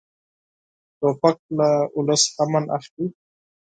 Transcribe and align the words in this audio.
توپک 0.99 1.37
له 1.57 1.69
ولس 1.95 2.23
امن 2.43 2.65
اخلي. 2.77 3.05